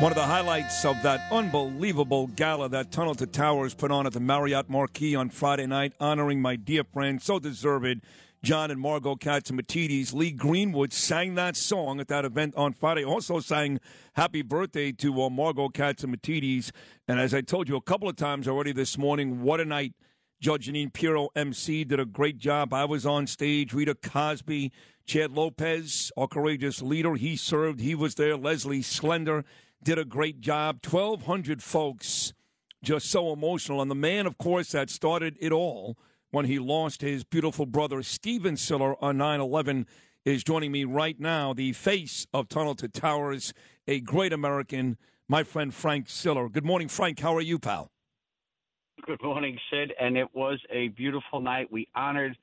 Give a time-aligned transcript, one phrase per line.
[0.00, 4.12] One of the highlights of that unbelievable gala that Tunnel to Towers put on at
[4.12, 8.00] the Marriott Marquis on Friday night, honoring my dear friend, so deserved,
[8.42, 10.14] John and Margo Catsimatidis.
[10.14, 13.04] Lee Greenwood sang that song at that event on Friday.
[13.04, 13.80] Also sang
[14.14, 16.70] happy birthday to uh, Margo Catsimatidis.
[17.06, 19.92] And as I told you a couple of times already this morning, what a night.
[20.40, 22.72] Judge Janine Pirro, MC, did a great job.
[22.72, 23.72] I was on stage.
[23.74, 24.70] Rita Cosby,
[25.04, 27.80] Chad Lopez, our courageous leader, he served.
[27.80, 28.36] He was there.
[28.36, 29.44] Leslie Slender
[29.82, 30.78] did a great job.
[30.88, 32.34] 1,200 folks,
[32.84, 33.82] just so emotional.
[33.82, 35.98] And the man, of course, that started it all
[36.30, 39.86] when he lost his beautiful brother, Stephen Siller, on 9 11,
[40.24, 43.52] is joining me right now, the face of Tunnel to Towers,
[43.88, 46.48] a great American, my friend Frank Siller.
[46.48, 47.18] Good morning, Frank.
[47.18, 47.90] How are you, pal?
[49.08, 49.94] Good morning, Sid.
[49.98, 51.72] And it was a beautiful night.
[51.72, 52.36] We honored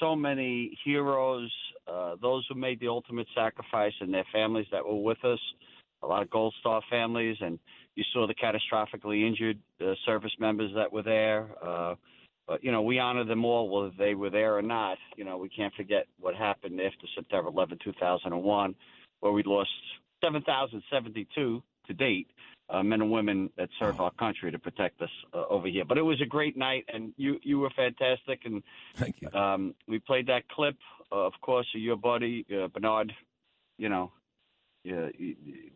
[0.00, 1.52] so many heroes,
[1.86, 5.38] uh, those who made the ultimate sacrifice, and their families that were with us.
[6.02, 7.60] A lot of Gold Star families, and
[7.94, 11.46] you saw the catastrophically injured uh, service members that were there.
[11.64, 11.94] Uh,
[12.48, 14.98] but you know, we honor them all, whether they were there or not.
[15.16, 18.74] You know, we can't forget what happened after September 11, 2001,
[19.20, 19.70] where we lost
[20.24, 22.26] 7,072 to date
[22.70, 25.84] uh, men and women that serve our country to protect us uh, over here.
[25.84, 28.40] But it was a great night, and you you were fantastic.
[28.44, 28.62] And
[28.94, 29.28] Thank you.
[29.38, 30.76] um, we played that clip,
[31.12, 33.12] uh, of course, of your buddy uh, Bernard.
[33.78, 34.12] You know,
[34.84, 35.08] yeah,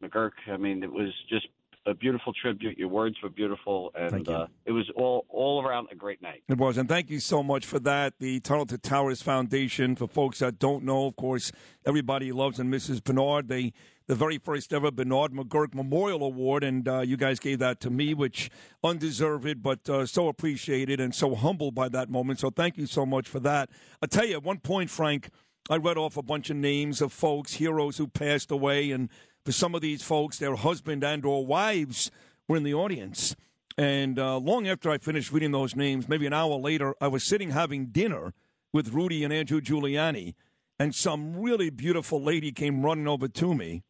[0.02, 0.32] McGuirk.
[0.48, 1.46] I mean, it was just
[1.86, 2.78] a beautiful tribute.
[2.78, 6.42] Your words were beautiful, and uh, it was all all around a great night.
[6.48, 8.14] It was, and thank you so much for that.
[8.18, 11.52] The Tunnel to Towers Foundation, for folks that don't know, of course,
[11.86, 13.48] everybody loves and misses Bernard.
[13.48, 13.72] They,
[14.06, 17.90] the very first ever Bernard McGuirk Memorial Award, and uh, you guys gave that to
[17.90, 18.50] me, which
[18.82, 22.40] undeserved, but uh, so appreciated and so humbled by that moment.
[22.40, 23.70] So thank you so much for that.
[24.02, 25.30] I tell you, at one point, Frank,
[25.70, 29.08] I read off a bunch of names of folks, heroes who passed away, and
[29.44, 32.10] for some of these folks, their husband and or wives
[32.48, 33.36] were in the audience.
[33.76, 37.24] And uh, long after I finished reading those names, maybe an hour later, I was
[37.24, 38.32] sitting having dinner
[38.72, 40.34] with Rudy and Andrew Giuliani,
[40.78, 43.82] and some really beautiful lady came running over to me,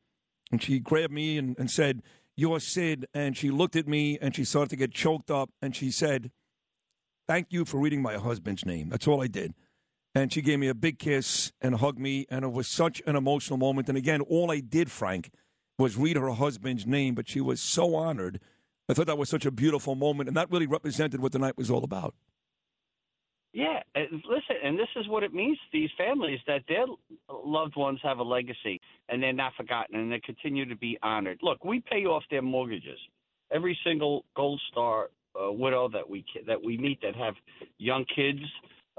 [0.51, 2.03] and she grabbed me and, and said,
[2.37, 5.75] "You're Sid." And she looked at me and she started to get choked up, and
[5.75, 6.31] she said,
[7.27, 9.55] "Thank you for reading my husband's name." That's all I did.
[10.15, 13.17] And she gave me a big kiss and hugged me, and it was such an
[13.17, 13.89] emotional moment.
[13.89, 15.31] And again, all I did, Frank,
[15.79, 18.41] was read her husband's name, but she was so honored.
[18.89, 21.57] I thought that was such a beautiful moment, and that really represented what the night
[21.57, 22.15] was all about.
[23.55, 26.87] Yeah, listen, and this is what it means to these families that their
[27.29, 31.39] loved ones have a legacy and they're not forgotten and they continue to be honored.
[31.41, 32.99] Look, we pay off their mortgages.
[33.53, 35.11] Every single Gold Star
[35.41, 37.35] uh, widow that we that we meet that have
[37.79, 38.41] young kids,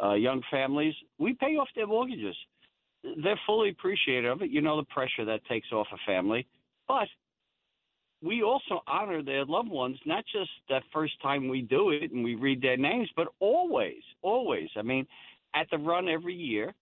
[0.01, 2.35] uh, young families, we pay off their mortgages.
[3.23, 4.49] They're fully appreciative of it.
[4.49, 6.47] You know the pressure that takes off a family,
[6.87, 7.07] but
[8.21, 12.23] we also honor their loved ones, not just that first time we do it and
[12.23, 14.69] we read their names, but always, always.
[14.75, 15.05] I mean,
[15.53, 16.73] at the run every year,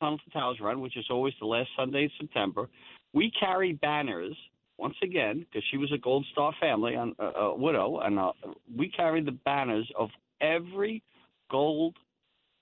[0.00, 2.68] Tunnel to Towers Run, which is always the last Sunday in September,
[3.12, 4.36] we carry banners
[4.78, 8.32] once again, because she was a Gold Star family, and uh, a widow, and uh,
[8.76, 10.10] we carry the banners of
[10.40, 11.02] every
[11.50, 11.96] Gold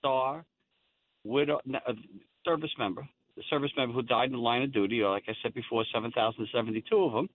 [0.04, 0.44] Star
[1.24, 1.92] widow uh,
[2.44, 5.32] service member, the service member who died in the line of duty, or like I
[5.42, 7.28] said before, 7,072 of them,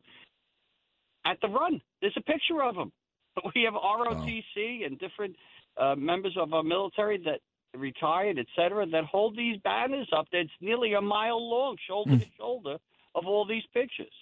[1.25, 1.81] at the run.
[2.01, 2.91] There's a picture of them.
[3.55, 4.85] We have ROTC wow.
[4.85, 5.35] and different
[5.77, 7.39] uh, members of our military that
[7.77, 12.19] retired, et cetera, that hold these banners up that's nearly a mile long, shoulder mm.
[12.19, 12.77] to shoulder,
[13.15, 14.13] of all these pictures.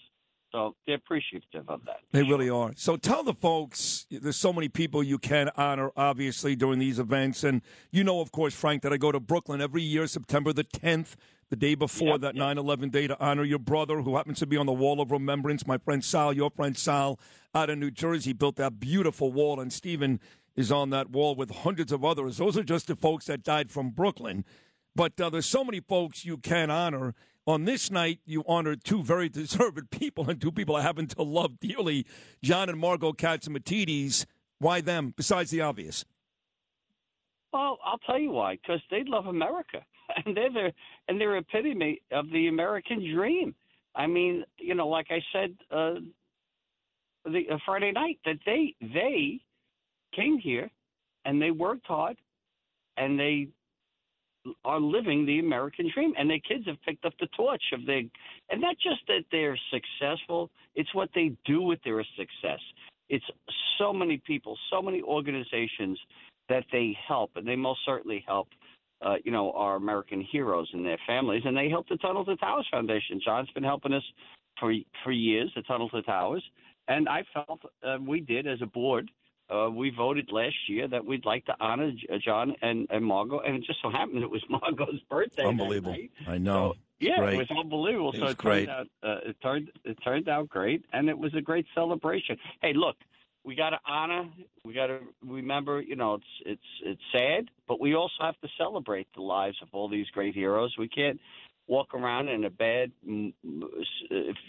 [0.58, 1.98] So they're appreciative of that.
[2.12, 2.72] They really are.
[2.76, 7.44] So tell the folks there's so many people you can honor, obviously, during these events.
[7.44, 7.62] And
[7.92, 11.14] you know, of course, Frank, that I go to Brooklyn every year, September the 10th,
[11.52, 12.64] the day before yep, that 9 yep.
[12.64, 15.68] 11 day, to honor your brother who happens to be on the Wall of Remembrance.
[15.68, 17.20] My friend Sal, your friend Sal,
[17.54, 19.60] out of New Jersey, built that beautiful wall.
[19.60, 20.20] And Stephen
[20.56, 22.38] is on that wall with hundreds of others.
[22.38, 24.44] Those are just the folks that died from Brooklyn.
[24.96, 27.14] But uh, there's so many folks you can honor.
[27.48, 31.24] On this night, you honored two very deserved people and two people I happen to
[31.24, 32.06] love dearly,
[32.44, 34.26] John and Margo Catsimatidis.
[34.60, 36.04] Why them, besides the obvious?
[37.54, 38.58] Well, I'll tell you why.
[38.58, 39.86] Because they love America,
[40.26, 40.74] and they're the,
[41.08, 43.56] and they're epitome of the American dream.
[43.96, 46.02] I mean, you know, like I said, uh,
[47.24, 49.40] the uh, Friday night that they they
[50.14, 50.70] came here
[51.24, 52.18] and they worked hard
[52.98, 53.48] and they
[54.66, 58.02] are living the American dream, and their kids have picked up the torch of their,
[58.50, 62.60] and not just that they're successful, it's what they do with their success.
[63.10, 63.26] It's
[63.78, 66.00] so many people, so many organizations
[66.50, 68.48] that they help, and they most certainly help.
[69.00, 72.36] Uh, you know, our American heroes and their families, and they help the Tunnel to
[72.38, 73.22] Towers Foundation.
[73.24, 74.02] John's been helping us
[74.60, 74.74] for
[75.04, 76.44] for years, the Tunnel to Towers,
[76.88, 79.12] and I felt uh, we did as a board
[79.50, 83.40] uh, we voted last year that we'd like to honor uh, John and, and Margo,
[83.40, 85.46] and it just so happened it was Margo's birthday.
[85.46, 85.96] Unbelievable!
[86.28, 86.74] I know.
[86.74, 87.34] So, yeah, great.
[87.36, 88.12] it was unbelievable.
[88.14, 88.66] It so was it great.
[88.66, 92.38] turned out uh, it turned it turned out great, and it was a great celebration.
[92.62, 92.98] Hey, look,
[93.44, 94.28] we got to honor.
[94.66, 95.82] We got to remember.
[95.82, 99.70] You know, it's it's it's sad, but we also have to celebrate the lives of
[99.72, 100.76] all these great heroes.
[100.78, 101.20] We can't
[101.68, 102.92] walk around in a bad,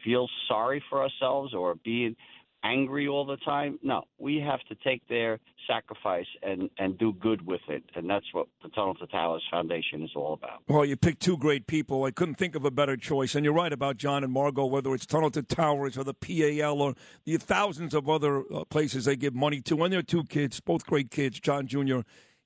[0.04, 2.16] feel sorry for ourselves or be
[2.64, 3.78] angry all the time.
[3.82, 7.84] No, we have to take their sacrifice and, and do good with it.
[7.94, 10.62] And that's what the Tunnel to Towers Foundation is all about.
[10.66, 12.04] Well, you picked two great people.
[12.04, 13.34] I couldn't think of a better choice.
[13.34, 16.80] And you're right about John and Margo, whether it's Tunnel to Towers or the PAL
[16.80, 16.94] or
[17.24, 19.82] the thousands of other uh, places they give money to.
[19.84, 22.00] And they're two kids, both great kids, John Jr.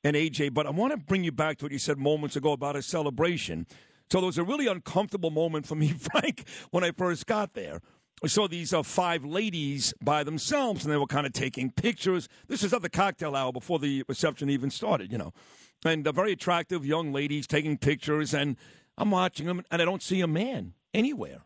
[0.05, 0.53] and AJ.
[0.55, 2.83] But I want to bring you back to what you said moments ago about a
[2.83, 3.67] celebration.
[4.11, 7.81] So there was a really uncomfortable moment for me, Frank, when I first got there
[8.29, 12.29] saw these uh, five ladies by themselves, and they were kind of taking pictures.
[12.47, 15.33] This is at the cocktail hour before the reception even started, you know.
[15.85, 18.57] And uh, very attractive young ladies taking pictures, and
[18.97, 21.43] I'm watching them, and I don't see a man anywhere,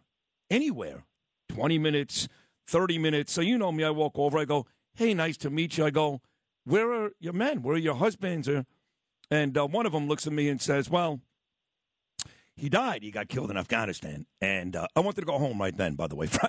[0.50, 1.04] anywhere.
[1.48, 2.28] 20 minutes,
[2.66, 3.32] 30 minutes.
[3.32, 5.86] So you know me, I walk over, I go, hey, nice to meet you.
[5.86, 6.20] I go,
[6.64, 7.62] where are your men?
[7.62, 8.48] Where are your husbands?
[9.30, 11.20] And uh, one of them looks at me and says, well,
[12.56, 13.02] he died.
[13.02, 14.26] He got killed in Afghanistan.
[14.40, 16.28] And uh, I wanted to go home right then, by the way.
[16.42, 16.48] I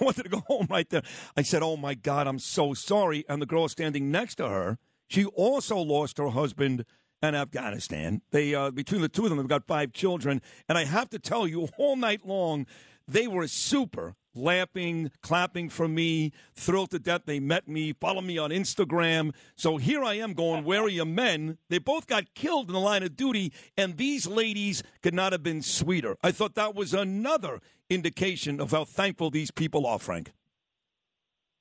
[0.00, 1.02] wanted to go home right there.
[1.36, 3.24] I said, Oh my God, I'm so sorry.
[3.28, 4.78] And the girl standing next to her,
[5.08, 6.84] she also lost her husband
[7.22, 8.22] in Afghanistan.
[8.30, 10.40] They, uh, between the two of them, they've got five children.
[10.68, 12.66] And I have to tell you, all night long,
[13.06, 18.38] they were super laughing, clapping for me, thrilled to death they met me, follow me
[18.38, 19.32] on Instagram.
[19.56, 21.58] So here I am going, where are your men?
[21.68, 25.42] They both got killed in the line of duty, and these ladies could not have
[25.42, 26.16] been sweeter.
[26.22, 30.32] I thought that was another indication of how thankful these people are, Frank.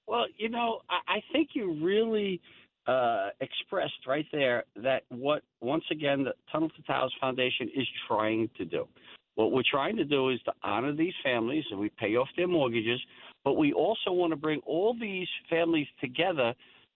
[0.07, 2.41] Well, you know, I, think you really
[2.85, 8.49] uh, expressed right there that what, once again, the Tunnel to Towers Foundation is trying
[8.57, 8.87] to do.
[9.41, 12.47] What we're trying to do is to honor these families and we pay off their
[12.47, 12.99] mortgages,
[13.43, 16.53] but we also want to bring all these families together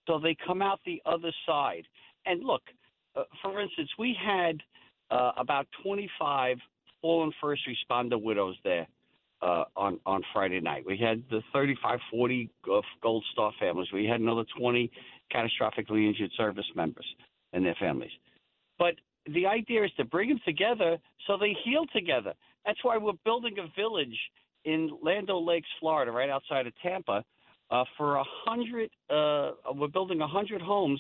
[0.08, 1.88] so they come out the other side.
[2.28, 2.62] And look,
[3.16, 4.62] uh, for instance, we had
[5.10, 6.58] uh, about 25
[7.02, 8.88] fallen first responder widows there
[9.42, 10.84] uh, on on Friday night.
[10.86, 12.50] We had the 35, 40
[13.02, 13.90] Gold Star families.
[13.92, 14.92] We had another 20
[15.34, 17.06] catastrophically injured service members
[17.54, 18.12] and their families.
[18.78, 18.96] But
[19.34, 22.34] the idea is to bring them together so they heal together.
[22.66, 24.18] That's why we're building a village
[24.66, 27.24] in Land O' Lakes, Florida, right outside of Tampa,
[27.72, 28.90] uh, for a hundred.
[29.10, 31.00] Uh, we're building a hundred homes.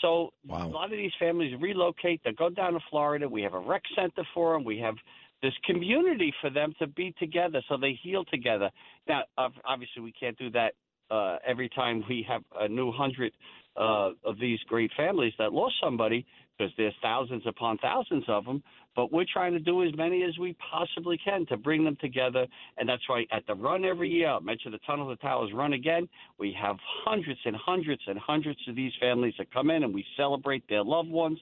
[0.00, 0.66] So wow.
[0.66, 2.20] a lot of these families relocate.
[2.24, 3.28] They go down to Florida.
[3.28, 4.64] We have a rec center for them.
[4.64, 4.94] We have
[5.42, 8.70] this community for them to be together, so they heal together.
[9.08, 9.22] Now,
[9.64, 10.74] obviously, we can't do that
[11.10, 13.32] uh, every time we have a new hundred
[13.76, 18.62] uh, of these great families that lost somebody, because there's thousands upon thousands of them.
[18.94, 22.46] But we're trying to do as many as we possibly can to bring them together.
[22.78, 25.74] And that's why at the run every year, I mentioned the Tunnel to Towers run
[25.74, 26.08] again.
[26.38, 30.04] We have hundreds and hundreds and hundreds of these families that come in and we
[30.16, 31.38] celebrate their loved ones.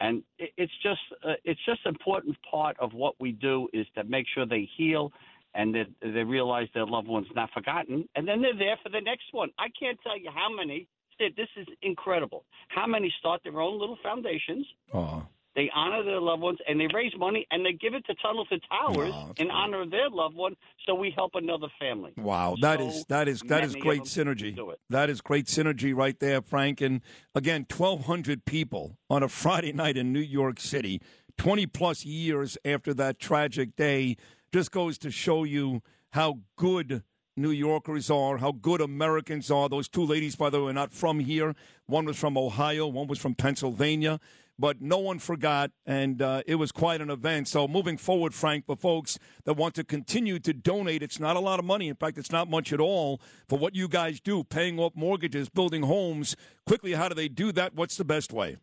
[0.00, 4.26] And it's just uh, it's just important part of what we do is to make
[4.32, 5.12] sure they heal
[5.54, 9.00] and that they realize their loved one's not forgotten, and then they're there for the
[9.00, 9.50] next one.
[9.58, 10.88] I can't tell you how many.
[11.18, 12.44] This is incredible.
[12.68, 14.66] How many start their own little foundations?
[14.92, 15.26] Oh.
[15.56, 18.44] They honor their loved ones and they raise money and they give it to Tunnel
[18.46, 19.50] to Towers Oh, in great.
[19.52, 22.12] honor of their loved one, so we help another family.
[22.16, 24.58] Wow, that So is that is that is great synergy.
[24.90, 26.80] That is great synergy right there, Frank.
[26.80, 27.02] And
[27.36, 31.00] again, twelve hundred people on a Friday night in New York City,
[31.38, 34.16] twenty plus years after that tragic day,
[34.52, 37.04] just goes to show you how good
[37.36, 39.68] New Yorkers are, how good Americans are.
[39.68, 41.54] Those two ladies, by the way, are not from here.
[41.86, 44.20] One was from Ohio, one was from Pennsylvania.
[44.56, 47.48] But no one forgot, and uh, it was quite an event.
[47.48, 51.40] So, moving forward, Frank, for folks that want to continue to donate, it's not a
[51.40, 51.88] lot of money.
[51.88, 55.48] In fact, it's not much at all for what you guys do, paying off mortgages,
[55.48, 56.36] building homes.
[56.66, 57.74] Quickly, how do they do that?
[57.74, 58.58] What's the best way?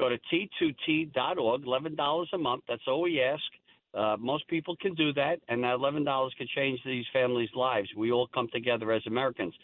[0.00, 2.64] Go to t2t.org, $11 a month.
[2.66, 3.42] That's all we ask.
[3.94, 7.88] Uh, most people can do that, and that $11 can change these families' lives.
[7.96, 9.54] We all come together as Americans.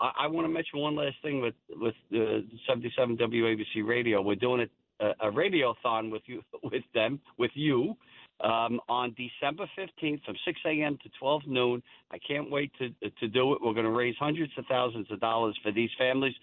[0.00, 4.22] I, I want to mention one last thing with with uh, 77 WABC Radio.
[4.22, 4.66] We're doing
[5.00, 7.94] a, a, a radiothon with you with them with you
[8.40, 10.98] um, on December 15th from 6 a.m.
[11.02, 11.82] to 12 noon.
[12.10, 13.58] I can't wait to to do it.
[13.62, 16.34] We're going to raise hundreds of thousands of dollars for these families.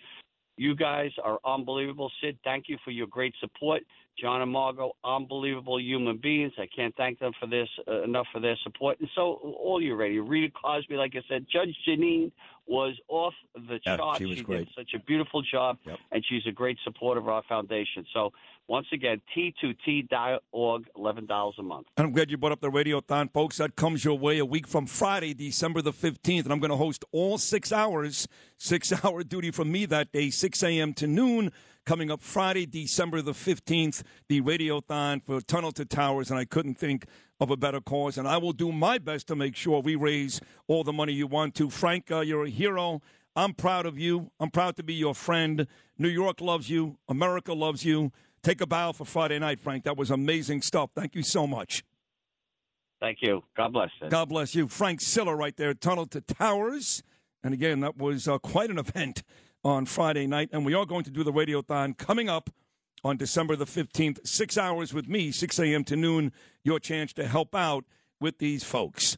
[0.56, 2.12] You guys are unbelievable.
[2.22, 3.82] Sid, thank you for your great support.
[4.20, 6.53] John and Margo, unbelievable human beings.
[6.58, 9.00] I can't thank them for this uh, enough for their support.
[9.00, 10.20] And so, all you ready?
[10.20, 12.32] Rita Cosby, like I said, Judge Janine
[12.65, 14.20] was off the Yeah, chart.
[14.20, 14.67] she was did great.
[14.75, 15.98] such a beautiful job, Yep.
[16.12, 18.05] and she's a great supporter of our foundation.
[18.13, 18.32] So,
[18.67, 21.88] once again, t2t.org, $11 a month.
[21.98, 23.58] And I'm glad you brought up the Radiothon, folks.
[23.58, 26.43] That comes your way a week from Friday, December the 15th.
[26.43, 28.27] And I'm going to host all six hours,
[28.58, 30.93] six hour duty from me that day, 6 a.m.
[30.93, 31.51] to noon.
[31.86, 36.30] Coming up Friday, December the 15th, the Radiothon for Tunnel to Towers.
[36.30, 37.06] And I couldn't think
[37.42, 38.18] of a better cause.
[38.18, 41.28] And I will do my best to make sure we raise all the money you
[41.28, 41.70] want to.
[41.70, 43.02] Frank, uh, you're a hero.
[43.36, 44.32] I'm proud of you.
[44.40, 45.68] I'm proud to be your friend.
[45.98, 46.98] New York loves you.
[47.10, 48.13] America loves you.
[48.44, 49.84] Take a bow for Friday night, Frank.
[49.84, 50.92] That was amazing stuff.
[50.96, 51.84] Thank you so much.
[53.02, 53.44] Thank you.
[53.58, 53.90] God bless.
[54.00, 54.10] Sid.
[54.10, 54.70] God bless you.
[54.70, 57.04] Frank Siller right there, Tunnel to Towers.
[57.44, 59.24] And again, that was uh, quite an event
[59.63, 60.50] on Friday night.
[60.51, 62.50] And we are going to do the Radiothon coming up
[63.03, 64.25] on December the 15th.
[64.27, 65.84] Six hours with me, 6 a.m.
[65.86, 66.32] to noon.
[66.63, 67.86] Your chance to help out
[68.20, 69.17] with these folks.